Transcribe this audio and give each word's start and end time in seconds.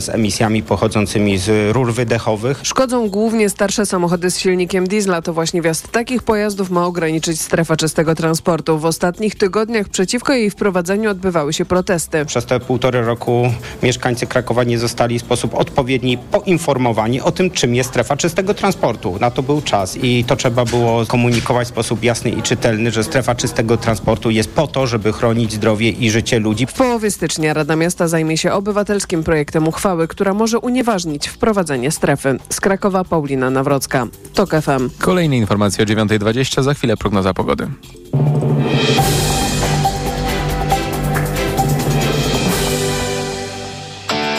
z 0.00 0.08
emisjami 0.08 0.62
pochodzącymi 0.62 1.38
z 1.38 1.72
rur 1.72 1.92
wydechowych. 1.92 2.60
Szkodzą 2.62 3.08
głównie 3.08 3.50
starsze 3.50 3.86
samochody 3.86 4.30
z 4.30 4.38
silnikiem 4.38 4.86
diesla. 4.88 5.22
To 5.22 5.32
właśnie 5.32 5.62
wjazd 5.62 5.90
takich 5.90 6.22
pojazdów 6.22 6.70
ma 6.70 6.86
ograniczyć 6.86 7.40
strefa 7.40 7.76
czystego 7.76 8.14
transportu. 8.14 8.78
W 8.78 8.84
ostatnich 8.84 9.34
tygodniach 9.34 9.88
przeciwko 9.88 10.32
jej 10.32 10.50
wprowadzeniu 10.50 11.10
odbywały 11.10 11.52
się 11.52 11.64
protesty. 11.64 12.24
Przez 12.24 12.46
te 12.46 12.60
półtory 12.60 13.02
roku 13.02 13.52
mieszkańcy 13.82 14.26
Krakowa 14.26 14.64
nie 14.64 14.78
zostali 14.78 15.18
w 15.18 15.22
sposób 15.22 15.54
odpowiedni 15.54 16.18
poinformowani 16.18 17.20
o 17.20 17.32
tym, 17.32 17.50
czym 17.50 17.74
jest 17.74 17.90
strefa 17.90 18.16
czystego 18.16 18.54
transportu. 18.54 19.16
Na 19.20 19.30
to 19.30 19.42
był 19.42 19.62
czas 19.62 19.96
i 20.02 20.24
to 20.24 20.36
trzeba 20.36 20.64
było 20.64 21.06
komunikować 21.06 21.66
w 21.66 21.70
sposób 21.70 22.04
jasny 22.04 22.30
i 22.30 22.42
czytelny, 22.42 22.90
że 22.90 23.04
strefa 23.04 23.34
czystego 23.34 23.76
transportu 23.76 24.30
jest 24.30 24.50
po 24.50 24.66
to, 24.66 24.86
żeby 24.86 25.12
chronić 25.12 25.52
zdrowie 25.52 25.90
i 25.90 26.10
życie 26.10 26.38
ludzi. 26.38 26.66
W 26.66 26.72
połowie 26.72 27.10
stycznia 27.10 27.54
Rada 27.54 27.76
Miasta 27.76 28.08
zajmie 28.08 28.38
się 28.38 28.52
obywatelskim 28.52 29.24
projektem 29.24 29.68
uchwały, 29.68 29.89
która 30.08 30.34
może 30.34 30.58
unieważnić 30.58 31.28
wprowadzenie 31.28 31.90
strefy. 31.90 32.38
Z 32.48 32.60
Krakowa 32.60 33.04
Paulina 33.04 33.50
Nawrocka. 33.50 34.06
TOK 34.34 34.50
FM. 34.50 34.90
Kolejne 34.98 35.36
informacje 35.36 35.84
o 35.84 35.86
9.20, 35.86 36.62
za 36.62 36.74
chwilę 36.74 36.96
prognoza 36.96 37.34
pogody. 37.34 37.68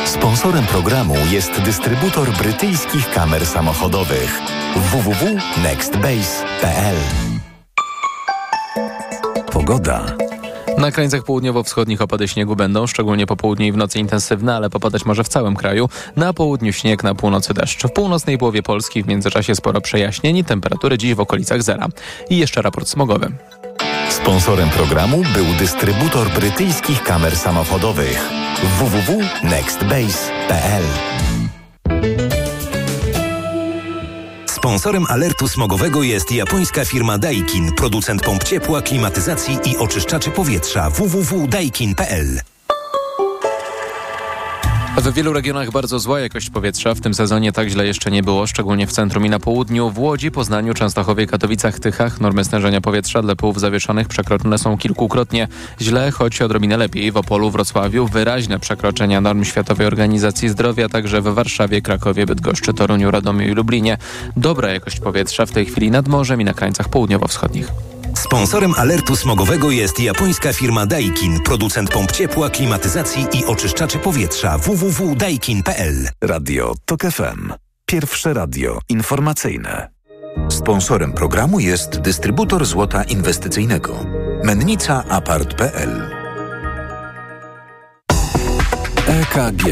Sponsorem 0.05 0.65
programu 0.65 1.15
jest 1.31 1.61
dystrybutor 1.61 2.27
brytyjskich 2.37 3.11
kamer 3.11 3.45
samochodowych 3.45 4.39
www.nextbase.pl 4.75 6.95
Pogoda. 9.51 10.20
Na 10.81 10.91
krańcach 10.91 11.23
południowo-wschodnich 11.23 12.01
opady 12.01 12.27
śniegu 12.27 12.55
będą, 12.55 12.87
szczególnie 12.87 13.27
po 13.27 13.35
południu 13.35 13.65
i 13.65 13.71
w 13.71 13.77
nocy 13.77 13.99
intensywne, 13.99 14.55
ale 14.55 14.69
popadać 14.69 15.05
może 15.05 15.23
w 15.23 15.27
całym 15.27 15.55
kraju. 15.55 15.89
Na 16.15 16.33
południu 16.33 16.73
śnieg, 16.73 17.03
na 17.03 17.15
północy 17.15 17.53
deszcz. 17.53 17.83
W 17.83 17.89
północnej 17.89 18.37
połowie 18.37 18.63
Polski 18.63 19.03
w 19.03 19.07
międzyczasie 19.07 19.55
sporo 19.55 19.81
przejaśnień 19.81 20.37
i 20.37 20.43
temperatury 20.43 20.97
dziś 20.97 21.13
w 21.13 21.19
okolicach 21.19 21.63
zera. 21.63 21.87
I 22.29 22.37
jeszcze 22.37 22.61
raport 22.61 22.87
smogowy. 22.87 23.31
Sponsorem 24.09 24.69
programu 24.69 25.23
był 25.33 25.45
dystrybutor 25.59 26.29
brytyjskich 26.29 27.03
kamer 27.03 27.37
samochodowych 27.37 28.29
www.nextbase.pl 28.79 30.83
Sponsorem 34.61 35.05
alertu 35.09 35.47
smogowego 35.47 36.03
jest 36.03 36.31
japońska 36.31 36.85
firma 36.85 37.17
Daikin, 37.17 37.71
producent 37.71 38.21
pomp 38.21 38.43
ciepła, 38.43 38.81
klimatyzacji 38.81 39.57
i 39.65 39.77
oczyszczaczy 39.77 40.31
powietrza 40.31 40.89
www.daikin.pl. 40.89 42.41
W 44.97 45.13
wielu 45.13 45.33
regionach 45.33 45.71
bardzo 45.71 45.99
zła 45.99 46.19
jakość 46.19 46.49
powietrza. 46.49 46.93
W 46.93 47.01
tym 47.01 47.13
sezonie 47.13 47.51
tak 47.51 47.69
źle 47.69 47.85
jeszcze 47.85 48.11
nie 48.11 48.23
było, 48.23 48.47
szczególnie 48.47 48.87
w 48.87 48.91
centrum 48.91 49.25
i 49.25 49.29
na 49.29 49.39
południu. 49.39 49.89
W 49.89 49.99
Łodzi, 49.99 50.31
Poznaniu, 50.31 50.73
Częstochowie, 50.73 51.27
Katowicach, 51.27 51.79
Tychach 51.79 52.21
normy 52.21 52.43
stężenia 52.43 52.81
powietrza 52.81 53.21
dla 53.21 53.35
pyłów 53.35 53.59
zawieszonych 53.59 54.07
przekroczone 54.07 54.57
są 54.57 54.77
kilkukrotnie. 54.77 55.47
Źle, 55.81 56.11
choć 56.11 56.41
odrobinę 56.41 56.77
lepiej. 56.77 57.11
W 57.11 57.17
Opolu, 57.17 57.51
Wrocławiu 57.51 58.07
wyraźne 58.07 58.59
przekroczenia 58.59 59.21
norm 59.21 59.43
Światowej 59.43 59.87
Organizacji 59.87 60.49
Zdrowia, 60.49 60.89
także 60.89 61.21
w 61.21 61.25
Warszawie, 61.25 61.81
Krakowie, 61.81 62.25
Bydgoszczy, 62.25 62.73
Toruniu, 62.73 63.11
Radomiu 63.11 63.47
i 63.47 63.51
Lublinie. 63.51 63.97
Dobra 64.37 64.69
jakość 64.69 64.99
powietrza 64.99 65.45
w 65.45 65.51
tej 65.51 65.65
chwili 65.65 65.91
nad 65.91 66.07
morzem 66.07 66.41
i 66.41 66.45
na 66.45 66.53
krańcach 66.53 66.89
południowo-wschodnich. 66.89 67.90
Sponsorem 68.31 68.73
alertu 68.77 69.15
smogowego 69.15 69.71
jest 69.71 69.99
japońska 69.99 70.53
firma 70.53 70.85
Daikin, 70.85 71.39
producent 71.39 71.89
pomp 71.89 72.11
ciepła, 72.11 72.49
klimatyzacji 72.49 73.27
i 73.33 73.45
oczyszczaczy 73.45 73.99
powietrza 73.99 74.57
www.daikin.pl. 74.57 76.09
Radio 76.21 76.73
TOK 76.85 77.01
FM. 77.01 77.53
Pierwsze 77.85 78.33
radio 78.33 78.79
informacyjne. 78.89 79.89
Sponsorem 80.49 81.13
programu 81.13 81.59
jest 81.59 81.99
dystrybutor 81.99 82.65
złota 82.65 83.03
inwestycyjnego. 83.03 84.05
Mennica 84.43 85.03
Apart.pl 85.09 86.11
EKG 89.07 89.63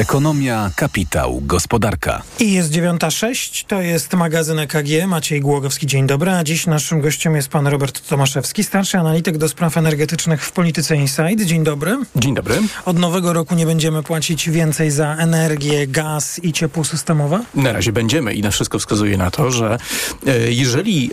Ekonomia, 0.00 0.70
kapitał, 0.76 1.42
gospodarka. 1.44 2.22
I 2.38 2.52
jest 2.52 2.72
9.06, 2.72 3.66
to 3.66 3.80
jest 3.80 4.12
magazyn 4.12 4.58
EKG. 4.58 5.06
Maciej 5.06 5.40
Głogowski, 5.40 5.86
dzień 5.86 6.06
dobry. 6.06 6.30
A 6.30 6.44
dziś 6.44 6.66
naszym 6.66 7.00
gościem 7.00 7.36
jest 7.36 7.48
pan 7.48 7.66
Robert 7.66 8.08
Tomaszewski, 8.08 8.64
starszy 8.64 8.98
analityk 8.98 9.38
do 9.38 9.48
spraw 9.48 9.76
energetycznych 9.76 10.44
w 10.44 10.52
Polityce 10.52 10.96
Insight. 10.96 11.44
Dzień 11.44 11.64
dobry. 11.64 11.96
Dzień 12.16 12.34
dobry. 12.34 12.54
Od 12.84 12.98
nowego 12.98 13.32
roku 13.32 13.54
nie 13.54 13.66
będziemy 13.66 14.02
płacić 14.02 14.50
więcej 14.50 14.90
za 14.90 15.16
energię, 15.16 15.86
gaz 15.86 16.40
i 16.44 16.52
ciepło 16.52 16.84
systemowe? 16.84 17.44
Na 17.54 17.72
razie 17.72 17.92
będziemy 17.92 18.34
i 18.34 18.42
na 18.42 18.50
wszystko 18.50 18.78
wskazuje 18.78 19.16
na 19.16 19.30
to, 19.30 19.50
że 19.50 19.78
e, 20.26 20.52
jeżeli 20.52 21.10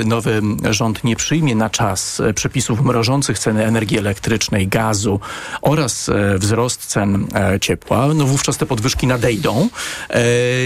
e, 0.00 0.04
nowy 0.04 0.42
rząd 0.70 1.04
nie 1.04 1.16
przyjmie 1.16 1.54
na 1.54 1.70
czas 1.70 2.20
e, 2.20 2.34
przepisów 2.34 2.80
mrożących 2.80 3.38
ceny 3.38 3.64
energii 3.64 3.98
elektrycznej, 3.98 4.68
gazu 4.68 5.20
oraz 5.62 6.10
wzrost 6.38 6.86
cen 6.86 7.26
ciepła, 7.60 8.07
no 8.14 8.26
wówczas 8.26 8.56
te 8.56 8.66
podwyżki 8.66 9.06
nadejdą 9.06 9.68
e, 10.10 10.22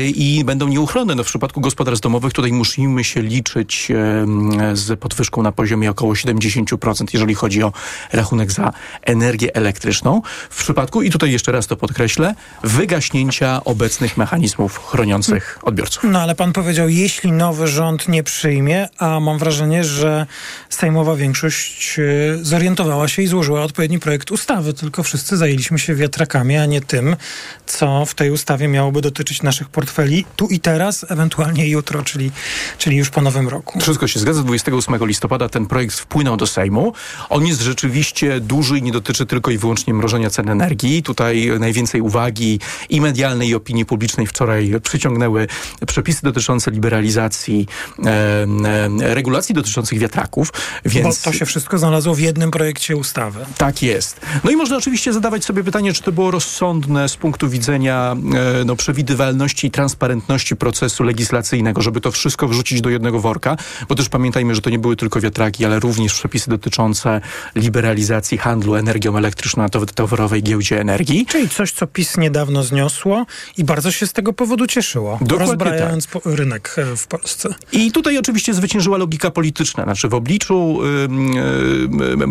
i 0.07 0.45
będą 0.45 0.69
nieuchronne. 0.69 1.15
No 1.15 1.25
w 1.25 1.27
przypadku 1.27 1.61
gospodarstw 1.61 2.03
domowych 2.03 2.33
tutaj 2.33 2.53
musimy 2.53 3.05
się 3.05 3.23
liczyć 3.23 3.89
e, 3.91 4.77
z 4.77 5.01
podwyżką 5.01 5.43
na 5.43 5.53
poziomie 5.53 5.91
około 5.91 6.13
70%, 6.13 7.05
jeżeli 7.13 7.35
chodzi 7.35 7.63
o 7.63 7.73
rachunek 8.13 8.53
za 8.53 8.73
energię 9.03 9.55
elektryczną. 9.55 10.23
W 10.51 10.63
przypadku, 10.63 11.03
i 11.03 11.11
tutaj 11.11 11.33
jeszcze 11.33 11.53
raz 11.53 11.67
to 11.67 11.77
podkreślę, 11.77 12.35
wygaśnięcia 12.63 13.65
obecnych 13.65 14.17
mechanizmów 14.17 14.79
chroniących 14.79 15.59
odbiorców. 15.63 16.05
No 16.05 16.21
ale 16.21 16.35
pan 16.35 16.53
powiedział, 16.53 16.89
jeśli 16.89 17.33
nowy 17.33 17.69
rząd 17.69 18.09
nie 18.09 18.23
przyjmie, 18.23 18.89
a 18.99 19.21
mam 19.21 19.39
wrażenie, 19.39 19.85
że 19.85 20.27
sejmowa 20.69 21.17
większość 21.17 21.99
e, 21.99 22.03
zorientowała 22.45 23.09
się 23.09 23.23
i 23.23 23.27
złożyła 23.27 23.63
odpowiedni 23.63 23.99
projekt 23.99 24.31
ustawy, 24.31 24.75
tylko 24.75 25.03
wszyscy 25.03 25.37
zajęliśmy 25.37 25.79
się 25.79 25.95
wiatrakami, 25.95 26.57
a 26.57 26.67
nie 26.67 26.81
tym, 26.81 27.17
co 27.66 28.06
w 28.06 28.15
tej 28.15 28.31
ustawie 28.31 28.69
miałoby 28.69 29.00
dotyczyć 29.00 29.43
naszych 29.43 29.69
portfeli 29.69 30.25
tu 30.37 30.47
i 30.47 30.60
teraz, 30.60 31.06
ewentualnie 31.09 31.69
jutro, 31.69 32.03
czyli, 32.03 32.31
czyli 32.78 32.97
już 32.97 33.10
po 33.10 33.20
nowym 33.20 33.48
roku. 33.48 33.81
Wszystko 33.81 34.06
się 34.06 34.20
zgadza. 34.20 34.43
28 34.43 35.06
listopada 35.06 35.48
ten 35.48 35.66
projekt 35.66 35.98
wpłynął 35.98 36.37
do 36.37 36.47
Sejmu. 36.47 36.93
On 37.28 37.47
jest 37.47 37.60
rzeczywiście 37.60 38.41
duży 38.41 38.78
i 38.78 38.82
nie 38.82 38.93
dotyczy 38.93 39.26
tylko 39.26 39.50
i 39.50 39.59
wyłącznie 39.59 39.94
mrożenia 39.94 40.31
cen 40.31 40.48
energii. 40.48 41.03
Tutaj 41.03 41.50
najwięcej 41.60 42.00
uwagi 42.00 42.60
i 42.88 43.00
medialnej, 43.00 43.49
i 43.49 43.54
opinii 43.54 43.84
publicznej 43.84 44.26
wczoraj 44.26 44.72
przyciągnęły 44.82 45.47
przepisy 45.87 46.22
dotyczące 46.22 46.70
liberalizacji, 46.70 47.66
e, 48.04 48.10
e, 48.10 49.14
regulacji 49.14 49.54
dotyczących 49.54 49.99
wiatraków. 49.99 50.53
Więc... 50.84 51.19
Bo 51.19 51.31
to 51.31 51.37
się 51.37 51.47
wszystko 51.47 51.78
znalazło 51.78 52.14
w 52.14 52.20
jednym 52.20 52.50
projekcie 52.50 52.97
ustawy. 52.97 53.47
Tak 53.59 53.82
jest. 53.82 54.20
No 54.44 54.50
i 54.50 54.56
można 54.56 54.76
oczywiście 54.76 55.12
zadawać 55.12 55.44
sobie 55.44 55.64
pytanie, 55.64 55.93
czy 55.93 56.03
to 56.03 56.12
było 56.12 56.31
rozsądne 56.31 57.09
z 57.09 57.16
punktu 57.22 57.49
widzenia 57.49 58.16
e, 58.60 58.65
no, 58.65 58.77
przewidywalności 58.77 59.66
i 59.66 59.71
transparentności 59.71 60.56
procesu 60.56 61.05
legislacyjnego, 61.05 61.83
żeby 61.83 62.00
to 62.00 62.10
wszystko 62.10 62.49
wrzucić 62.49 62.81
do 62.81 62.91
jednego 62.91 63.21
worka, 63.21 63.56
bo 63.88 63.94
też 63.94 64.09
pamiętajmy, 64.09 64.55
że 64.55 64.60
to 64.60 64.71
nie 64.71 64.78
były 64.78 64.97
tylko 64.97 65.21
wiatraki, 65.21 65.65
ale 65.65 65.81
również 65.81 66.15
przepisy 66.15 66.50
dotyczące 66.50 67.21
liberalizacji 67.55 68.38
handlu 68.38 68.75
energią 68.75 69.16
elektryczną 69.16 69.62
na 69.62 69.69
towarowej 69.69 70.43
giełdzie 70.43 70.81
energii. 70.81 71.27
Czyli 71.27 71.49
coś, 71.49 71.72
co 71.72 71.87
PiS 71.87 72.16
niedawno 72.16 72.62
zniosło 72.62 73.27
i 73.59 73.65
bardzo 73.65 73.91
się 73.91 74.06
z 74.06 74.12
tego 74.12 74.32
powodu 74.32 74.66
cieszyło, 74.66 75.19
Dokładnie 75.21 75.47
rozbrajając 75.47 76.06
tak. 76.06 76.22
rynek 76.27 76.75
e, 76.78 76.97
w 76.97 77.06
Polsce. 77.06 77.55
I 77.72 77.93
tutaj 77.93 78.19
oczywiście 78.19 78.55
zwyciężyła 78.55 78.99
logika 78.99 79.31
polityczna, 79.31 79.84
znaczy 79.84 80.09
w 80.09 80.15
obliczu 80.15 80.78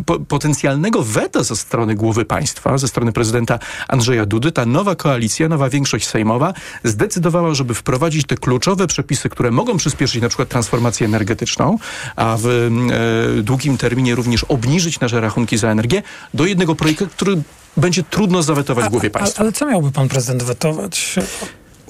po, 0.05 0.19
potencjalnego 0.19 1.03
weta 1.03 1.43
ze 1.43 1.55
strony 1.55 1.95
głowy 1.95 2.25
państwa, 2.25 2.77
ze 2.77 2.87
strony 2.87 3.11
prezydenta 3.11 3.59
Andrzeja 3.87 4.25
Dudy, 4.25 4.51
ta 4.51 4.65
nowa 4.71 4.95
koalicja, 4.95 5.49
nowa 5.49 5.69
większość 5.69 6.07
sejmowa 6.07 6.53
zdecydowała, 6.83 7.53
żeby 7.53 7.73
wprowadzić 7.73 8.27
te 8.27 8.35
kluczowe 8.35 8.87
przepisy, 8.87 9.29
które 9.29 9.51
mogą 9.51 9.77
przyspieszyć 9.77 10.21
na 10.21 10.27
przykład 10.27 10.49
transformację 10.49 11.05
energetyczną, 11.05 11.77
a 12.15 12.37
w 12.39 12.47
e, 12.47 13.41
długim 13.43 13.77
terminie 13.77 14.15
również 14.15 14.43
obniżyć 14.43 14.99
nasze 14.99 15.21
rachunki 15.21 15.57
za 15.57 15.69
energię 15.69 16.03
do 16.33 16.45
jednego 16.45 16.75
projektu, 16.75 17.07
który 17.07 17.41
będzie 17.77 18.03
trudno 18.03 18.43
zawetować 18.43 18.85
w 18.85 18.89
głowie 18.89 19.09
państwa. 19.09 19.41
Ale 19.41 19.51
co 19.51 19.65
miałby 19.65 19.91
pan 19.91 20.07
prezydent 20.09 20.43
wetować? 20.43 21.15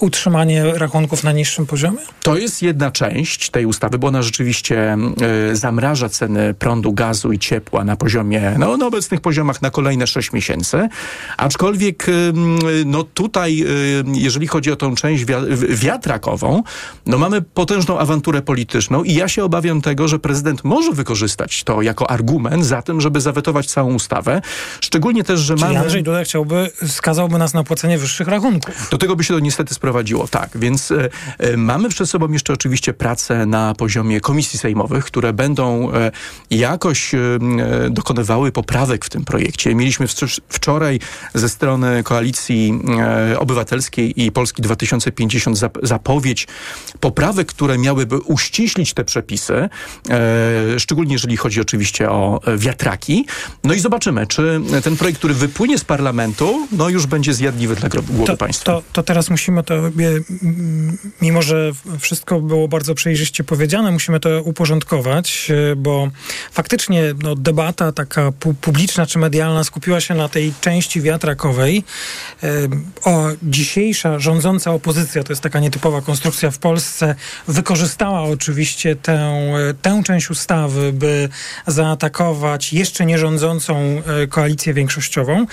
Utrzymanie 0.02 0.64
rachunków 0.74 1.24
na 1.24 1.32
niższym 1.32 1.66
poziomie? 1.66 1.98
To 2.22 2.36
jest 2.36 2.62
jedna 2.62 2.90
część 2.90 3.50
tej 3.50 3.66
ustawy, 3.66 3.98
bo 3.98 4.08
ona 4.08 4.22
rzeczywiście 4.22 4.96
y, 5.52 5.56
zamraża 5.56 6.08
ceny 6.08 6.54
prądu, 6.54 6.92
gazu 6.92 7.32
i 7.32 7.38
ciepła 7.38 7.84
na 7.84 7.96
poziomie, 7.96 8.54
no 8.58 8.76
na 8.76 8.86
obecnych 8.86 9.20
poziomach 9.20 9.62
na 9.62 9.70
kolejne 9.70 10.06
6 10.06 10.32
miesięcy. 10.32 10.88
Aczkolwiek 11.36 12.08
y, 12.08 12.32
no 12.86 13.04
tutaj, 13.04 13.62
y, 13.62 14.04
jeżeli 14.14 14.46
chodzi 14.46 14.72
o 14.72 14.76
tą 14.76 14.94
część 14.94 15.24
wiatrakową, 15.68 16.62
no 17.06 17.18
mamy 17.18 17.42
potężną 17.42 17.98
awanturę 17.98 18.42
polityczną 18.42 19.04
i 19.04 19.14
ja 19.14 19.28
się 19.28 19.44
obawiam 19.44 19.80
tego, 19.80 20.08
że 20.08 20.18
prezydent 20.18 20.64
może 20.64 20.92
wykorzystać 20.92 21.64
to 21.64 21.82
jako 21.82 22.10
argument 22.10 22.66
za 22.66 22.82
tym, 22.82 23.00
żeby 23.00 23.20
zawetować 23.20 23.66
całą 23.66 23.94
ustawę. 23.94 24.40
Szczególnie 24.80 25.24
też, 25.24 25.40
że 25.40 25.54
Czyli 25.54 25.66
mamy... 25.66 25.80
Andrzej 25.80 26.02
Duda 26.02 26.24
chciałby, 26.24 26.70
skazałby 26.86 27.38
nas 27.38 27.54
na 27.54 27.64
płacenie 27.64 27.98
wyższych 27.98 28.28
rachunków. 28.28 28.88
Do 28.90 28.98
tego 28.98 29.16
by 29.16 29.24
się 29.24 29.34
to 29.34 29.40
niestety 29.40 29.74
sprowadziło, 29.74 29.91
tak. 30.30 30.50
Więc 30.54 30.90
e, 30.90 31.08
e, 31.38 31.56
mamy 31.56 31.88
przed 31.88 32.10
sobą 32.10 32.32
jeszcze 32.32 32.52
oczywiście 32.52 32.92
pracę 32.92 33.46
na 33.46 33.74
poziomie 33.74 34.20
komisji 34.20 34.58
sejmowych, 34.58 35.04
które 35.04 35.32
będą 35.32 35.92
e, 35.92 36.10
jakoś 36.50 37.12
dokonywały 37.90 38.52
poprawek 38.52 39.04
w 39.04 39.08
tym 39.08 39.24
projekcie. 39.24 39.74
Mieliśmy 39.74 40.06
wczoraj 40.48 41.00
ze 41.34 41.48
strony 41.48 42.02
Koalicji 42.02 42.80
Obywatelskiej 43.38 44.22
i 44.22 44.32
Polski 44.32 44.62
2050 44.62 45.58
zapowiedź 45.82 46.46
poprawek, 47.00 47.48
które 47.48 47.78
miałyby 47.78 48.18
uściślić 48.18 48.94
te 48.94 49.04
przepisy, 49.04 49.68
szczególnie 50.78 51.12
jeżeli 51.12 51.36
chodzi 51.36 51.60
oczywiście 51.60 52.10
o 52.10 52.40
wiatraki. 52.56 53.26
No 53.64 53.74
i 53.74 53.80
zobaczymy, 53.80 54.26
czy 54.26 54.60
ten 54.84 54.96
projekt, 54.96 55.18
który 55.18 55.34
wypłynie 55.34 55.78
z 55.78 55.84
parlamentu, 55.84 56.68
no 56.72 56.88
już 56.88 57.06
będzie 57.06 57.34
zjadliwy 57.34 57.76
dla 57.76 57.88
głowy 57.88 58.26
to, 58.26 58.36
państwa. 58.36 58.64
To, 58.64 58.82
to 58.92 59.02
teraz 59.02 59.30
musimy 59.30 59.62
to, 59.62 59.81
mimo 61.22 61.42
że 61.42 61.72
wszystko 62.00 62.40
było 62.40 62.68
bardzo 62.68 62.94
przejrzyście 62.94 63.44
powiedziane, 63.44 63.90
musimy 63.90 64.20
to 64.20 64.42
uporządkować, 64.42 65.48
e, 65.72 65.76
bo 65.76 66.10
faktycznie 66.52 67.02
no, 67.22 67.34
debata 67.36 67.92
taka 67.92 68.32
publiczna 68.60 69.06
czy 69.06 69.18
medialna 69.18 69.64
skupiła 69.64 70.00
się 70.00 70.14
na 70.14 70.28
tej 70.28 70.52
części 70.60 71.00
wiatrakowej. 71.00 71.84
E, 72.42 72.48
o, 73.04 73.28
dzisiejsza 73.42 74.18
rządząca 74.18 74.70
opozycja, 74.70 75.22
to 75.22 75.32
jest 75.32 75.42
taka 75.42 75.60
nietypowa 75.60 76.00
konstrukcja 76.00 76.50
w 76.50 76.58
Polsce, 76.58 77.14
wykorzystała 77.48 78.22
oczywiście 78.22 78.96
tę, 78.96 79.52
tę 79.82 80.02
część 80.04 80.30
ustawy, 80.30 80.92
by 80.92 81.28
zaatakować 81.66 82.72
jeszcze 82.72 83.06
nierządzącą 83.06 84.02
e, 84.22 84.26
koalicję 84.26 84.74
większościową. 84.74 85.46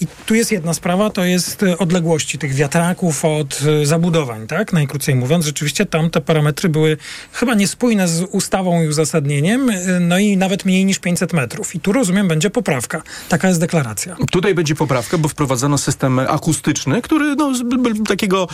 I 0.00 0.06
tu 0.26 0.34
jest 0.34 0.52
jedna 0.52 0.74
sprawa, 0.74 1.10
to 1.10 1.24
jest 1.24 1.64
odległości 1.78 2.38
tych 2.38 2.54
wiatraków 2.54 3.24
od 3.24 3.47
zabudowań, 3.84 4.46
tak? 4.46 4.72
Najkrócej 4.72 5.14
mówiąc, 5.14 5.44
rzeczywiście 5.44 5.86
tam 5.86 6.10
te 6.10 6.20
parametry 6.20 6.68
były 6.68 6.96
chyba 7.32 7.54
niespójne 7.54 8.08
z 8.08 8.22
ustawą 8.22 8.82
i 8.82 8.88
uzasadnieniem, 8.88 9.70
no 10.00 10.18
i 10.18 10.36
nawet 10.36 10.64
mniej 10.64 10.84
niż 10.84 10.98
500 10.98 11.32
metrów. 11.32 11.74
I 11.74 11.80
tu 11.80 11.92
rozumiem, 11.92 12.28
będzie 12.28 12.50
poprawka. 12.50 13.02
Taka 13.28 13.48
jest 13.48 13.60
deklaracja. 13.60 14.16
Tutaj 14.30 14.54
będzie 14.54 14.74
poprawka, 14.74 15.18
bo 15.18 15.28
wprowadzono 15.28 15.78
system 15.78 16.18
akustyczny, 16.18 17.02
który 17.02 17.36
no, 17.36 17.54
z 17.54 17.62
takiego 18.08 18.48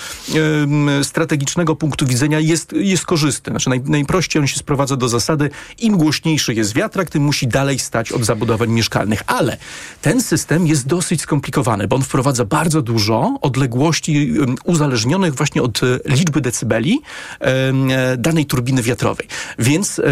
strategicznego 1.02 1.76
punktu 1.76 2.06
widzenia 2.06 2.40
jest, 2.40 2.72
jest 2.72 3.04
korzystny. 3.04 3.50
Znaczy 3.50 3.68
naj, 3.68 3.80
najprościej 3.80 4.42
on 4.42 4.46
się 4.46 4.58
sprowadza 4.58 4.96
do 4.96 5.08
zasady, 5.08 5.50
im 5.78 5.96
głośniejszy 5.96 6.54
jest 6.54 6.74
wiatrak, 6.74 7.10
tym 7.10 7.22
musi 7.22 7.48
dalej 7.48 7.78
stać 7.78 8.12
od 8.12 8.24
zabudowań 8.24 8.70
mieszkalnych. 8.70 9.22
Ale 9.26 9.56
ten 10.02 10.22
system 10.22 10.66
jest 10.66 10.86
dosyć 10.86 11.20
skomplikowany, 11.20 11.88
bo 11.88 11.96
on 11.96 12.02
wprowadza 12.02 12.44
bardzo 12.44 12.82
dużo 12.82 13.38
odległości 13.42 14.34
uzależnionych 14.74 15.34
właśnie 15.34 15.62
od 15.62 15.80
e, 15.82 15.98
liczby 16.04 16.40
decybeli 16.40 17.02
e, 17.40 18.16
danej 18.16 18.46
turbiny 18.46 18.82
wiatrowej. 18.82 19.28
Więc 19.58 19.98
e, 19.98 20.02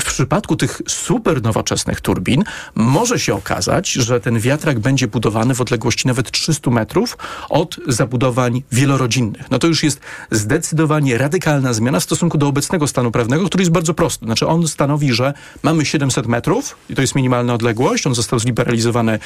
w 0.00 0.04
przypadku 0.04 0.56
tych 0.56 0.82
super 0.88 1.42
nowoczesnych 1.42 2.00
turbin 2.00 2.44
może 2.74 3.18
się 3.18 3.34
okazać, 3.34 3.92
że 3.92 4.20
ten 4.20 4.40
wiatrak 4.40 4.78
będzie 4.78 5.06
budowany 5.08 5.54
w 5.54 5.60
odległości 5.60 6.08
nawet 6.08 6.30
300 6.30 6.70
metrów 6.70 7.18
od 7.48 7.76
zabudowań 7.86 8.62
wielorodzinnych. 8.72 9.50
No 9.50 9.58
to 9.58 9.66
już 9.66 9.82
jest 9.82 10.00
zdecydowanie 10.30 11.18
radykalna 11.18 11.72
zmiana 11.72 12.00
w 12.00 12.02
stosunku 12.02 12.38
do 12.38 12.48
obecnego 12.48 12.86
stanu 12.86 13.10
prawnego, 13.10 13.46
który 13.46 13.62
jest 13.62 13.72
bardzo 13.72 13.94
prosty. 13.94 14.26
Znaczy 14.26 14.46
on 14.46 14.68
stanowi, 14.68 15.12
że 15.12 15.34
mamy 15.62 15.84
700 15.84 16.26
metrów 16.26 16.76
i 16.90 16.94
to 16.94 17.00
jest 17.00 17.14
minimalna 17.14 17.54
odległość. 17.54 18.06
On 18.06 18.14
został 18.14 18.38
zliberalizowany 18.38 19.18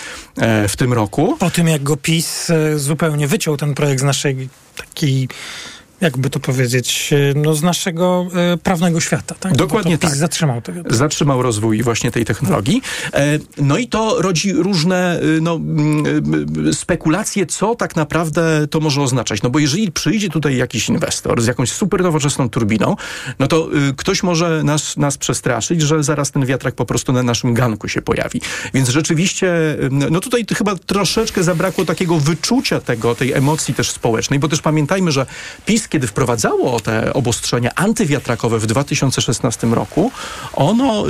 w 0.68 0.76
tym 0.76 0.92
roku. 0.92 1.36
Po 1.38 1.50
tym, 1.50 1.68
jak 1.68 1.82
go 1.82 1.96
PiS 1.96 2.52
zupełnie 2.76 3.26
wyciął 3.26 3.56
ten 3.56 3.74
projekt 3.74 4.00
z 4.00 4.04
naszej 4.04 4.49
takiej 4.76 5.28
jakby 6.00 6.30
to 6.30 6.40
powiedzieć, 6.40 7.10
e, 7.12 7.38
no 7.38 7.54
z 7.54 7.62
naszego 7.62 8.26
e, 8.34 8.56
prawnego 8.56 9.00
świata. 9.00 9.34
Tak? 9.40 9.56
Dokładnie 9.56 9.98
to 9.98 10.08
tak. 10.08 10.16
Zatrzymał 10.16 10.62
tego. 10.62 10.82
Zatrzymał 10.90 11.42
rozwój 11.42 11.82
właśnie 11.82 12.10
tej 12.10 12.24
technologii. 12.24 12.82
E, 13.12 13.38
no 13.58 13.78
i 13.78 13.88
to 13.88 14.22
rodzi 14.22 14.52
różne 14.52 15.20
e, 15.20 15.22
no, 15.40 15.60
e, 16.68 16.72
spekulacje, 16.72 17.46
co 17.46 17.74
tak 17.74 17.96
naprawdę 17.96 18.66
to 18.70 18.80
może 18.80 19.02
oznaczać. 19.02 19.42
No 19.42 19.50
bo 19.50 19.58
jeżeli 19.58 19.92
przyjdzie 19.92 20.28
tutaj 20.28 20.56
jakiś 20.56 20.88
inwestor 20.88 21.42
z 21.42 21.46
jakąś 21.46 21.72
super 21.72 22.02
nowoczesną 22.02 22.50
turbiną, 22.50 22.96
no 23.38 23.46
to 23.46 23.68
ktoś 23.96 24.22
może 24.22 24.62
nas, 24.62 24.96
nas 24.96 25.18
przestraszyć, 25.18 25.82
że 25.82 26.02
zaraz 26.02 26.30
ten 26.30 26.46
wiatrak 26.46 26.74
po 26.74 26.84
prostu 26.84 27.12
na 27.12 27.22
naszym 27.22 27.54
ganku 27.54 27.88
się 27.88 28.02
pojawi. 28.02 28.40
Więc 28.74 28.88
rzeczywiście, 28.88 29.52
no 29.90 30.20
tutaj 30.20 30.44
chyba 30.54 30.76
troszeczkę 30.76 31.42
zabrakło 31.42 31.84
takiego 31.84 32.18
wyczucia 32.18 32.80
tego, 32.80 33.14
tej 33.14 33.32
emocji 33.32 33.74
też 33.74 33.90
społecznej, 33.90 34.38
bo 34.38 34.48
też 34.48 34.60
pamiętajmy, 34.60 35.12
że 35.12 35.26
PiS 35.66 35.88
kiedy 35.90 36.06
wprowadzało 36.06 36.80
te 36.80 37.12
obostrzenia 37.12 37.70
antywiatrakowe 37.74 38.58
w 38.58 38.66
2016 38.66 39.66
roku, 39.66 40.10
ono, 40.52 41.04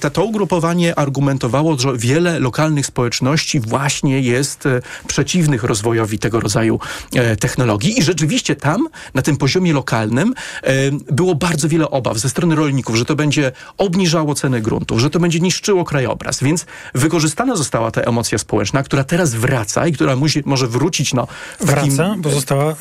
to, 0.00 0.10
to 0.10 0.24
ugrupowanie 0.24 0.98
argumentowało, 0.98 1.78
że 1.78 1.96
wiele 1.96 2.38
lokalnych 2.38 2.86
społeczności 2.86 3.60
właśnie 3.60 4.20
jest 4.20 4.66
e, 4.66 4.80
przeciwnych 5.06 5.64
rozwojowi 5.64 6.18
tego 6.18 6.40
rodzaju 6.40 6.80
e, 7.14 7.36
technologii. 7.36 7.98
I 7.98 8.02
rzeczywiście 8.02 8.56
tam, 8.56 8.88
na 9.14 9.22
tym 9.22 9.36
poziomie 9.36 9.72
lokalnym, 9.72 10.34
e, 10.62 10.72
było 10.90 11.34
bardzo 11.34 11.68
wiele 11.68 11.90
obaw 11.90 12.18
ze 12.18 12.28
strony 12.28 12.54
rolników, 12.54 12.96
że 12.96 13.04
to 13.04 13.16
będzie 13.16 13.52
obniżało 13.78 14.34
ceny 14.34 14.60
gruntów, 14.60 15.00
że 15.00 15.10
to 15.10 15.20
będzie 15.20 15.40
niszczyło 15.40 15.84
krajobraz, 15.84 16.42
więc 16.42 16.66
wykorzystana 16.94 17.56
została 17.56 17.90
ta 17.90 18.00
emocja 18.00 18.38
społeczna, 18.38 18.82
która 18.82 19.04
teraz 19.04 19.34
wraca 19.34 19.86
i 19.86 19.92
która 19.92 20.16
musi, 20.16 20.42
może 20.46 20.66
wrócić 20.66 21.14
no, 21.14 21.26
w 21.60 21.66
takim, 21.66 21.96
Wraca, 21.96 22.14
bo 22.18 22.30
została 22.30 22.74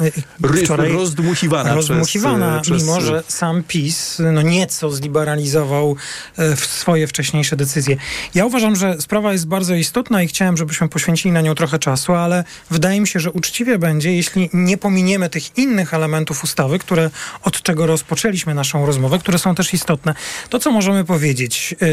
wczoraj 0.63 0.93
rozdmuchiwana. 0.99 1.75
Rozdmuchiwana, 1.75 2.59
przez, 2.61 2.83
mimo 2.83 3.01
że 3.01 3.23
sam 3.27 3.63
PiS 3.67 4.21
no 4.33 4.41
nieco 4.41 4.91
zliberalizował 4.91 5.95
e, 6.37 6.55
swoje 6.55 7.07
wcześniejsze 7.07 7.55
decyzje. 7.55 7.97
Ja 8.35 8.45
uważam, 8.45 8.75
że 8.75 9.01
sprawa 9.01 9.33
jest 9.33 9.47
bardzo 9.47 9.75
istotna 9.75 10.23
i 10.23 10.27
chciałem, 10.27 10.57
żebyśmy 10.57 10.89
poświęcili 10.89 11.31
na 11.31 11.41
nią 11.41 11.55
trochę 11.55 11.79
czasu, 11.79 12.13
ale 12.13 12.43
wydaje 12.71 13.01
mi 13.01 13.07
się, 13.07 13.19
że 13.19 13.31
uczciwie 13.31 13.77
będzie, 13.77 14.15
jeśli 14.15 14.49
nie 14.53 14.77
pominiemy 14.77 15.29
tych 15.29 15.57
innych 15.57 15.93
elementów 15.93 16.43
ustawy, 16.43 16.79
które 16.79 17.09
od 17.43 17.61
czego 17.61 17.87
rozpoczęliśmy 17.87 18.53
naszą 18.53 18.85
rozmowę, 18.85 19.19
które 19.19 19.39
są 19.39 19.55
też 19.55 19.73
istotne. 19.73 20.13
To, 20.49 20.59
co 20.59 20.71
możemy 20.71 21.03
powiedzieć. 21.05 21.75
E, 21.81 21.85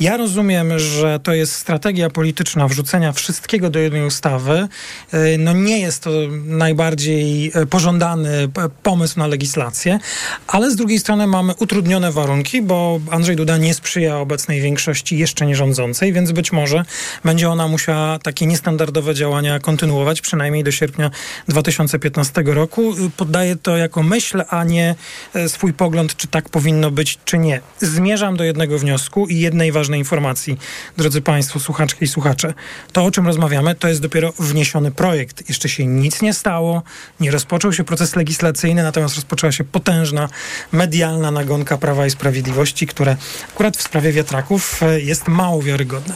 ja 0.00 0.16
rozumiem, 0.16 0.78
że 0.78 1.20
to 1.22 1.34
jest 1.34 1.52
strategia 1.54 2.10
polityczna 2.10 2.68
wrzucenia 2.68 3.12
wszystkiego 3.12 3.70
do 3.70 3.78
jednej 3.78 4.06
ustawy. 4.06 4.68
E, 5.12 5.38
no 5.38 5.52
nie 5.52 5.80
jest 5.80 6.02
to 6.02 6.10
najbardziej 6.44 7.52
pożądany 7.70 8.43
pomysł 8.82 9.18
na 9.18 9.26
legislację, 9.26 9.98
ale 10.46 10.70
z 10.70 10.76
drugiej 10.76 10.98
strony 10.98 11.26
mamy 11.26 11.54
utrudnione 11.58 12.12
warunki, 12.12 12.62
bo 12.62 13.00
Andrzej 13.10 13.36
Duda 13.36 13.56
nie 13.56 13.74
sprzyja 13.74 14.18
obecnej 14.18 14.60
większości 14.60 15.18
jeszcze 15.18 15.46
nie 15.46 15.56
rządzącej, 15.56 16.12
więc 16.12 16.32
być 16.32 16.52
może 16.52 16.84
będzie 17.24 17.50
ona 17.50 17.68
musiała 17.68 18.18
takie 18.18 18.46
niestandardowe 18.46 19.14
działania 19.14 19.58
kontynuować, 19.58 20.20
przynajmniej 20.20 20.64
do 20.64 20.72
sierpnia 20.72 21.10
2015 21.48 22.42
roku. 22.46 22.94
Poddaję 23.16 23.56
to 23.56 23.76
jako 23.76 24.02
myśl, 24.02 24.42
a 24.48 24.64
nie 24.64 24.94
e, 25.34 25.48
swój 25.48 25.72
pogląd, 25.72 26.16
czy 26.16 26.28
tak 26.28 26.48
powinno 26.48 26.90
być, 26.90 27.18
czy 27.24 27.38
nie. 27.38 27.60
Zmierzam 27.78 28.36
do 28.36 28.44
jednego 28.44 28.78
wniosku 28.78 29.26
i 29.26 29.40
jednej 29.40 29.72
ważnej 29.72 29.98
informacji, 29.98 30.58
drodzy 30.96 31.20
Państwo, 31.20 31.60
słuchaczki 31.60 32.04
i 32.04 32.08
słuchacze. 32.08 32.54
To, 32.92 33.04
o 33.04 33.10
czym 33.10 33.26
rozmawiamy, 33.26 33.74
to 33.74 33.88
jest 33.88 34.00
dopiero 34.00 34.32
wniesiony 34.38 34.90
projekt. 34.90 35.48
Jeszcze 35.48 35.68
się 35.68 35.86
nic 35.86 36.22
nie 36.22 36.34
stało, 36.34 36.82
nie 37.20 37.30
rozpoczął 37.30 37.72
się 37.72 37.84
proces 37.84 38.16
legislacyjny 38.16 38.33
legislacyjny, 38.34 38.82
natomiast 38.82 39.14
rozpoczęła 39.14 39.52
się 39.52 39.64
potężna 39.64 40.28
medialna 40.72 41.30
nagonka 41.30 41.78
Prawa 41.78 42.06
i 42.06 42.10
Sprawiedliwości, 42.10 42.86
które 42.86 43.16
akurat 43.54 43.76
w 43.76 43.82
sprawie 43.82 44.12
wiatraków 44.12 44.82
e, 44.82 45.00
jest 45.00 45.28
mało 45.28 45.62
wiarygodne. 45.62 46.14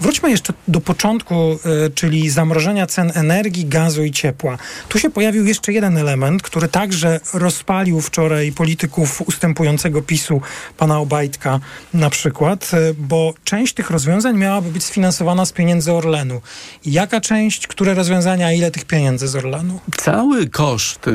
Wróćmy 0.00 0.30
jeszcze 0.30 0.52
do 0.68 0.80
początku, 0.80 1.34
e, 1.34 1.90
czyli 1.90 2.30
zamrożenia 2.30 2.86
cen 2.86 3.12
energii, 3.14 3.66
gazu 3.66 4.04
i 4.04 4.10
ciepła. 4.10 4.58
Tu 4.88 4.98
się 4.98 5.10
pojawił 5.10 5.46
jeszcze 5.46 5.72
jeden 5.72 5.98
element, 5.98 6.42
który 6.42 6.68
także 6.68 7.20
rozpalił 7.34 8.00
wczoraj 8.00 8.52
polityków 8.52 9.22
ustępującego 9.22 10.02
PiSu, 10.02 10.40
pana 10.76 10.98
Obajtka 10.98 11.60
na 11.94 12.10
przykład, 12.10 12.70
e, 12.74 12.94
bo 12.94 13.34
część 13.44 13.74
tych 13.74 13.90
rozwiązań 13.90 14.36
miałaby 14.36 14.70
być 14.70 14.84
sfinansowana 14.84 15.46
z 15.46 15.52
pieniędzy 15.52 15.92
Orlenu. 15.92 16.40
Jaka 16.86 17.20
część, 17.20 17.66
które 17.66 17.94
rozwiązania, 17.94 18.52
ile 18.52 18.70
tych 18.70 18.84
pieniędzy 18.84 19.28
z 19.28 19.36
Orlenu? 19.36 19.80
Cały 19.96 20.48
koszt 20.48 21.06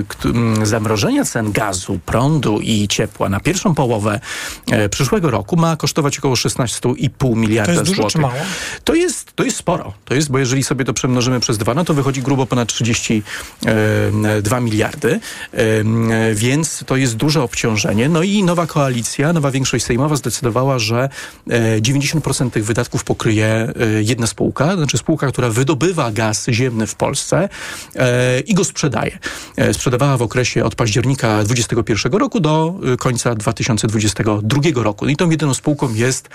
zamrożenia 0.63 1.25
cen 1.25 1.51
gazu, 1.51 2.00
prądu 2.06 2.60
i 2.60 2.88
ciepła 2.88 3.30
na 3.30 3.39
pierwszą 3.39 3.75
połowę 3.75 4.20
e, 4.72 4.89
przyszłego 4.89 5.32
roku 5.32 5.56
ma 5.56 5.75
kosztować 5.75 6.20
około 6.20 6.36
16,5 6.36 7.36
miliarda 7.38 7.74
złotych. 7.74 7.86
To 7.86 7.92
jest 7.92 8.01
dużo 8.01 8.10
czy 8.10 8.18
mało? 8.18 8.34
To 8.84 8.94
jest, 8.94 9.34
to 9.36 9.44
jest 9.44 9.58
sporo. 9.58 9.94
To 10.06 10.15
jest, 10.15 10.32
bo 10.32 10.39
jeżeli 10.39 10.63
sobie 10.63 10.86
to 10.86 10.94
przemnożymy 10.94 11.39
przez 11.39 11.58
dwa, 11.58 11.74
no 11.74 11.84
to 11.84 11.94
wychodzi 11.94 12.22
grubo 12.22 12.46
ponad 12.46 12.70
32 12.70 14.60
miliardy, 14.60 15.20
więc 16.34 16.84
to 16.86 16.96
jest 16.96 17.15
duże 17.15 17.44
obciążenie. 17.44 18.10
No 18.10 18.24
i 18.24 18.44
nowa 18.44 18.68
koalicja, 18.68 19.34
nowa 19.34 19.51
większość 19.51 19.86
sejmowa 19.86 20.15
zdecydowała, 20.15 20.80
że 20.80 21.10
90% 21.48 22.51
tych 22.51 22.65
wydatków 22.65 23.04
pokryje 23.04 23.74
jedna 24.01 24.27
spółka, 24.27 24.75
znaczy 24.75 24.98
spółka, 24.98 25.27
która 25.27 25.50
wydobywa 25.50 26.12
gaz 26.12 26.48
ziemny 26.50 26.88
w 26.88 26.96
Polsce 26.96 27.50
i 28.46 28.54
go 28.54 28.63
sprzedaje. 28.63 29.20
Sprzedawała 29.72 30.18
w 30.18 30.22
okresie 30.25 30.63
od 30.63 30.75
października 30.75 31.44
2021 31.44 32.13
roku 32.20 32.39
do 32.39 32.75
końca 33.00 33.36
2022 33.36 34.62
roku. 34.84 35.08
I 35.08 35.15
tą 35.15 35.29
jedyną 35.29 35.53
spółką 35.53 35.94
jest 35.94 36.29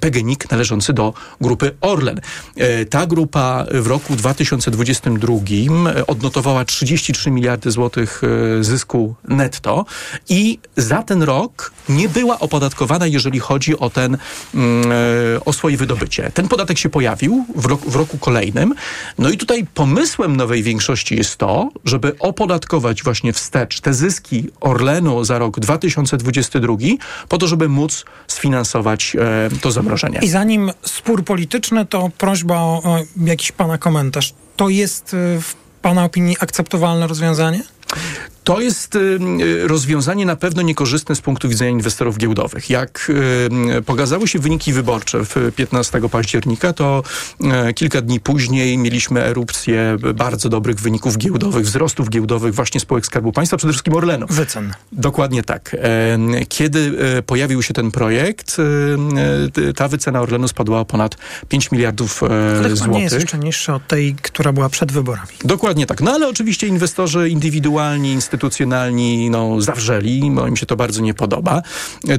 PGNiG 0.00 0.50
należący 0.50 0.92
do 0.92 1.14
grupy 1.40 1.76
Orlen. 1.80 2.20
Ta 2.90 3.06
grupa 3.06 3.66
w 3.72 3.86
roku 3.86 4.16
2022 4.16 5.34
odnotowała 6.06 6.64
33 6.64 7.30
miliardy 7.30 7.70
złotych 7.70 8.22
zysku 8.60 9.14
netto 9.28 9.84
i 10.28 10.58
za 10.76 11.02
ten 11.02 11.22
rok 11.22 11.72
nie 11.88 12.08
była 12.08 12.38
opodatkowana, 12.38 13.06
jeżeli 13.06 13.40
chodzi 13.40 13.78
o 13.78 13.90
ten, 13.90 14.18
o 15.44 15.52
swoje 15.52 15.76
wydobycie. 15.76 16.30
Ten 16.34 16.48
podatek 16.48 16.78
się 16.78 16.88
pojawił 16.88 17.44
w 17.56 17.64
roku, 17.64 17.90
w 17.90 17.96
roku 17.96 18.18
kolejnym. 18.18 18.74
No 19.18 19.30
i 19.30 19.36
tutaj 19.36 19.66
pomysłem 19.74 20.36
nowej 20.36 20.62
większości 20.62 21.16
jest 21.16 21.36
to, 21.36 21.70
żeby 21.84 22.18
opodatkować 22.18 23.02
właśnie 23.04 23.32
wstecz 23.32 23.80
te 23.80 23.94
zyski 23.94 24.48
Orlenu 24.60 25.24
za 25.24 25.38
rok 25.38 25.60
2022 25.60 26.76
po 27.28 27.38
to, 27.38 27.46
żeby 27.46 27.68
móc 27.68 28.04
sfinansować 28.28 29.16
e, 29.16 29.50
to 29.60 29.70
zamrożenie. 29.70 30.18
I 30.22 30.28
zanim 30.28 30.70
spór 30.82 31.24
polityczny, 31.24 31.86
to 31.86 32.10
prośba 32.18 32.56
o, 32.56 32.82
o 32.84 32.98
jakiś 33.16 33.52
pana 33.52 33.78
komentarz. 33.78 34.34
To 34.56 34.68
jest 34.68 35.14
e, 35.14 35.40
w 35.40 35.54
pana 35.82 36.04
opinii 36.04 36.36
akceptowalne 36.40 37.06
rozwiązanie? 37.06 37.62
To 38.44 38.60
jest 38.60 38.96
y, 38.96 39.18
rozwiązanie 39.68 40.26
na 40.26 40.36
pewno 40.36 40.62
niekorzystne 40.62 41.14
z 41.14 41.20
punktu 41.20 41.48
widzenia 41.48 41.70
inwestorów 41.70 42.18
giełdowych. 42.18 42.70
Jak 42.70 43.12
y, 43.78 43.82
pokazały 43.82 44.28
się 44.28 44.38
wyniki 44.38 44.72
wyborcze 44.72 45.24
w 45.24 45.52
15 45.56 46.08
października, 46.08 46.72
to 46.72 47.02
y, 47.68 47.74
kilka 47.74 48.00
dni 48.00 48.20
później 48.20 48.78
mieliśmy 48.78 49.24
erupcję 49.24 49.96
bardzo 50.14 50.48
dobrych 50.48 50.80
wyników 50.80 51.18
giełdowych, 51.18 51.64
wzrostów 51.64 52.10
giełdowych 52.10 52.54
właśnie 52.54 52.80
spółek 52.80 53.06
Skarbu 53.06 53.32
Państwa, 53.32 53.56
przede 53.56 53.72
wszystkim 53.72 53.94
Orlenu. 53.94 54.26
Wycen. 54.30 54.74
Dokładnie 54.92 55.42
tak. 55.42 55.76
Kiedy 56.48 56.92
pojawił 57.26 57.62
się 57.62 57.74
ten 57.74 57.90
projekt, 57.90 58.56
ta 59.76 59.88
wycena 59.88 60.20
Orlenu 60.20 60.48
spadła 60.48 60.80
o 60.80 60.84
ponad 60.84 61.16
5 61.48 61.70
miliardów 61.70 62.22
ale 62.22 62.76
złotych. 62.76 62.94
nie 62.94 63.02
jest 63.02 63.14
jeszcze 63.14 63.38
niższa 63.38 63.74
od 63.74 63.86
tej, 63.86 64.14
która 64.22 64.52
była 64.52 64.68
przed 64.68 64.92
wyborami. 64.92 65.28
Dokładnie 65.44 65.86
tak. 65.86 66.00
No 66.00 66.12
ale 66.12 66.28
oczywiście 66.28 66.66
inwestorzy 66.66 67.28
indywidualni, 67.28 68.12
instytucjonalni 68.12 68.33
no, 69.30 69.60
zawrzeli, 69.60 70.30
bo 70.30 70.46
im 70.46 70.56
się 70.56 70.66
to 70.66 70.76
bardzo 70.76 71.02
nie 71.02 71.14
podoba. 71.14 71.62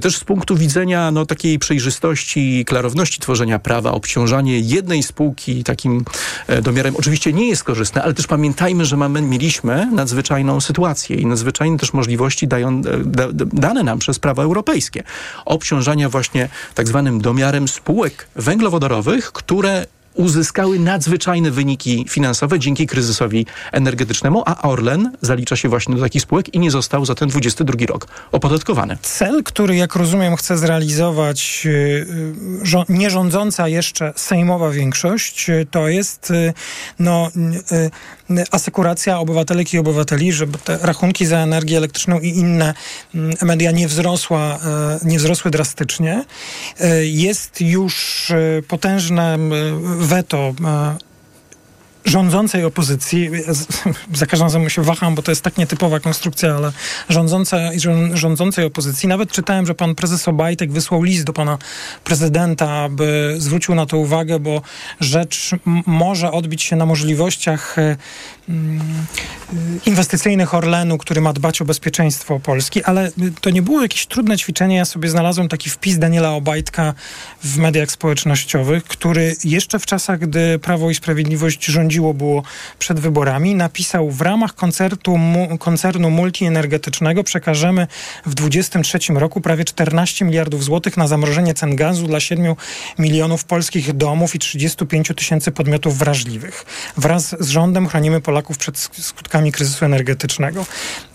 Też 0.02 0.18
z 0.18 0.24
punktu 0.24 0.56
widzenia 0.56 1.12
no, 1.12 1.26
takiej 1.26 1.60
przejrzystości 1.60 2.60
i 2.60 2.66
klarowności 2.66 3.20
tworzenia 3.20 3.60
prawa, 3.60 3.92
obciążanie 3.92 4.60
jednej 4.60 5.04
spółki 5.04 5.64
takim 5.64 6.06
e, 6.48 6.62
domiarem 6.62 6.96
oczywiście 6.96 7.34
nie 7.34 7.48
jest 7.48 7.64
korzystne, 7.64 8.04
ale 8.04 8.14
też 8.14 8.28
pamiętajmy, 8.28 8.86
że 8.86 8.98
mamy, 8.98 9.22
mieliśmy 9.22 9.92
nadzwyczajną 9.92 10.62
sytuację 10.62 11.16
i 11.16 11.26
nadzwyczajne 11.26 11.78
też 11.78 11.94
możliwości 11.94 12.48
dają, 12.48 12.70
e, 12.70 12.82
da, 13.06 13.28
dane 13.34 13.84
nam 13.84 14.00
przez 14.00 14.20
prawo 14.20 14.44
europejskie. 14.44 15.04
Obciążania 15.46 16.10
właśnie 16.10 16.50
tak 16.76 16.88
zwanym 16.88 17.22
domiarem 17.22 17.68
spółek 17.68 18.28
węglowodorowych, 18.36 19.32
które 19.32 19.86
uzyskały 20.16 20.80
nadzwyczajne 20.80 21.52
wyniki 21.52 22.06
finansowe 22.10 22.60
dzięki 22.60 22.88
kryzysowi 22.88 23.46
energetycznemu, 23.72 24.44
a 24.46 24.62
Orlen 24.62 25.12
zalicza 25.22 25.56
się 25.56 25.70
właśnie 25.70 25.96
do 25.96 26.02
takich 26.02 26.22
spółek 26.22 26.54
i 26.54 26.60
nie 26.60 26.72
został 26.72 27.06
za 27.06 27.16
ten 27.16 27.30
22 27.30 27.86
rok 27.86 28.08
opodatkowany. 28.32 28.98
Cel, 29.02 29.44
który 29.44 29.76
jak 29.76 29.96
rozumiem 29.96 30.36
chce 30.36 30.58
zrealizować 30.58 31.66
yy, 31.66 32.86
nierządząca 32.90 33.68
jeszcze 33.68 34.14
sejmowa 34.16 34.70
większość, 34.70 35.48
yy, 35.48 35.66
to 35.72 35.88
jest 35.88 36.34
no, 37.00 37.32
y, 37.72 38.44
asekuracja 38.52 39.20
obywatelek 39.20 39.74
i 39.74 39.80
obywateli, 39.80 40.34
żeby 40.34 40.58
te 40.58 40.78
rachunki 40.82 41.26
za 41.26 41.38
energię 41.38 41.78
elektryczną 41.78 42.20
i 42.20 42.28
inne 42.28 42.74
mm, 43.16 43.36
media 43.42 43.72
nie, 43.72 43.88
wzrosła, 43.88 44.60
nie 45.04 45.18
wzrosły 45.18 45.52
drastycznie. 45.52 46.26
Jest 47.02 47.62
już 47.62 48.34
potężne 48.68 49.38
veto 50.06 50.56
e, 50.62 50.98
rządzącej 52.06 52.64
opozycji, 52.64 53.30
za 54.14 54.26
każdym 54.26 54.46
razem 54.46 54.70
się 54.70 54.82
waham, 54.82 55.16
bo 55.16 55.22
to 55.22 55.32
jest 55.32 55.42
tak 55.42 55.58
nietypowa 55.58 56.00
konstrukcja, 56.00 56.56
ale 56.56 56.72
rządząca, 57.10 57.58
rządzącej 58.14 58.66
opozycji. 58.66 59.10
Nawet 59.10 59.32
czytałem, 59.32 59.66
że 59.66 59.76
pan 59.76 59.96
prezes 59.96 60.28
Obajtek 60.28 60.72
wysłał 60.72 61.04
list 61.04 61.24
do 61.24 61.34
pana 61.34 61.58
prezydenta, 62.04 62.72
aby 62.72 63.36
zwrócił 63.38 63.76
na 63.76 63.86
to 63.86 63.98
uwagę, 63.98 64.40
bo 64.40 64.62
rzecz 65.00 65.52
może 65.86 66.32
odbić 66.32 66.64
się 66.64 66.76
na 66.76 66.86
możliwościach 66.86 67.80
e, 67.80 67.98
mm, 68.50 69.06
inwestycyjnych 69.86 70.54
Orlenu, 70.54 70.98
który 70.98 71.22
ma 71.22 71.34
dbać 71.34 71.62
o 71.62 71.66
bezpieczeństwo 71.66 72.40
Polski, 72.40 72.84
ale 72.84 73.12
to 73.42 73.50
nie 73.50 73.62
było 73.62 73.82
jakieś 73.82 74.06
trudne 74.06 74.38
ćwiczenie. 74.38 74.76
Ja 74.76 74.86
sobie 74.86 75.10
znalazłem 75.10 75.50
taki 75.50 75.70
wpis 75.70 75.98
Daniela 75.98 76.32
Obajtka 76.32 76.94
w 77.44 77.58
mediach 77.58 77.92
społecznościowych, 77.92 78.84
który 78.84 79.36
jeszcze 79.44 79.80
w 79.80 79.86
czasach, 79.86 80.20
gdy 80.20 80.60
Prawo 80.60 80.90
i 80.90 80.96
Sprawiedliwość 80.96 81.66
rządziło 81.96 82.14
było 82.14 82.44
przed 82.80 83.00
wyborami, 83.00 83.56
napisał 83.56 84.12
w 84.12 84.22
ramach 84.22 84.56
koncertu, 84.56 85.18
mu, 85.18 85.58
koncernu 85.58 86.10
multienergetycznego 86.10 87.24
przekażemy 87.24 87.88
w 88.26 88.34
2023 88.34 89.14
roku 89.14 89.42
prawie 89.42 89.66
14 89.66 90.26
miliardów 90.26 90.64
złotych 90.64 90.98
na 90.98 91.08
zamrożenie 91.08 91.54
cen 91.54 91.76
gazu 91.76 92.08
dla 92.08 92.20
7 92.20 92.56
milionów 93.00 93.44
polskich 93.44 93.94
domów 93.94 94.36
i 94.36 94.40
35 94.40 95.12
tysięcy 95.16 95.52
podmiotów 95.52 95.98
wrażliwych. 95.98 96.66
Wraz 96.98 97.36
z 97.40 97.50
rządem 97.50 97.88
chronimy 97.88 98.22
Polaków 98.22 98.58
przed 98.58 98.78
skutkami 98.78 99.52
kryzysu 99.52 99.86
energetycznego. 99.86 100.66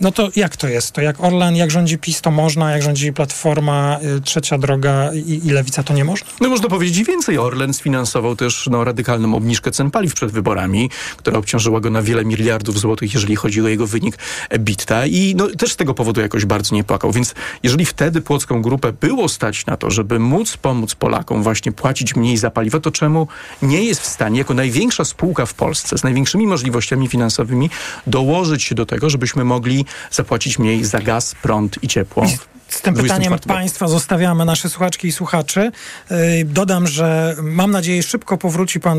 No 0.01 0.13
to 0.13 0.29
jak 0.37 0.57
to 0.57 0.69
jest? 0.69 0.93
To 0.93 1.01
jak 1.01 1.25
Orlen, 1.25 1.57
jak 1.57 1.71
rządzi 1.71 1.99
PiS, 1.99 2.21
to 2.21 2.31
można, 2.31 2.73
jak 2.73 2.83
rządzi 2.83 3.13
Platforma, 3.13 3.99
y, 4.19 4.21
Trzecia 4.21 4.59
Droga 4.59 5.11
i, 5.15 5.47
i 5.47 5.51
Lewica, 5.51 5.83
to 5.83 5.95
nie 5.95 6.05
można? 6.05 6.29
No 6.41 6.49
można 6.49 6.69
powiedzieć 6.69 7.05
więcej. 7.05 7.39
Orlen 7.39 7.75
sfinansował 7.75 8.37
też 8.37 8.69
no, 8.71 8.85
radykalną 8.85 9.35
obniżkę 9.35 9.71
cen 9.71 9.91
paliw 9.91 10.15
przed 10.15 10.31
wyborami 10.33 10.70
która 11.17 11.39
obciążyła 11.39 11.81
go 11.81 11.91
na 11.91 12.03
wiele 12.03 12.25
miliardów 12.25 12.81
złotych, 12.81 13.15
jeżeli 13.15 13.37
chodzi 13.37 13.61
o 13.61 13.69
jego 13.69 13.87
wynik 13.87 14.19
EBITDA 14.49 15.07
i 15.07 15.35
no, 15.37 15.49
też 15.59 15.73
z 15.73 15.77
tego 15.77 15.95
powodu 15.95 16.21
jakoś 16.21 16.45
bardzo 16.45 16.75
nie 16.75 16.85
płakał. 16.85 17.13
Więc 17.13 17.35
jeżeli 17.63 17.87
wtedy 17.87 18.21
Płocką 18.21 18.63
Grupę 18.63 18.93
było 18.93 19.29
stać 19.29 19.67
na 19.67 19.77
to, 19.77 19.91
żeby 19.91 20.19
móc 20.19 20.57
pomóc 20.57 20.95
Polakom 20.95 21.43
właśnie 21.43 21.73
płacić 21.73 22.17
mniej 22.17 22.37
za 22.37 22.51
paliwo, 22.51 22.81
to 22.81 22.91
czemu 22.91 23.29
nie 23.63 23.85
jest 23.85 24.01
w 24.01 24.07
stanie, 24.07 24.39
jako 24.39 24.55
największa 24.55 25.05
spółka 25.05 25.47
w 25.47 25.55
Polsce, 25.55 25.99
z 25.99 26.05
największymi 26.05 26.47
możliwościami 26.47 27.09
finansowymi, 27.09 27.71
dołożyć 28.07 28.63
się 28.63 28.75
do 28.75 28.87
tego, 28.87 29.11
żebyśmy 29.11 29.45
mogli 29.45 29.85
zapłacić 30.11 30.59
mniej 30.59 30.85
za 30.85 31.01
gaz, 31.01 31.35
prąd 31.43 31.83
i 31.83 31.89
ciepło? 31.89 32.27
Z 32.69 32.83
tym 32.83 32.95
pytaniem 32.95 33.39
Państwa 33.39 33.89
zostawiamy 33.89 34.45
nasze 34.45 34.69
słuchaczki 34.69 35.09
i 35.09 35.13
słuchaczy. 35.13 35.73
Dodam, 36.45 36.87
że 36.87 37.37
mam 37.43 37.71
nadzieję 37.71 38.03
szybko 38.03 38.39
powróci 38.39 38.81
Pan 38.81 38.89